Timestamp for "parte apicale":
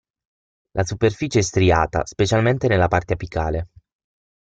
2.87-3.67